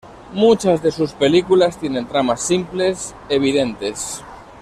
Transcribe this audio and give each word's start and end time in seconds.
Muchas 0.33 0.81
de 0.81 0.91
sus 0.91 1.11
películas 1.13 1.77
tienen 1.79 2.07
tramas 2.07 2.41
simples, 2.41 3.13
evidentes. 3.29 4.23